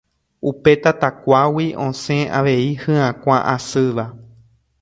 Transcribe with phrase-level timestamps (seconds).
[0.51, 4.05] Upe tatakuágui osẽ avei hyakuã asýva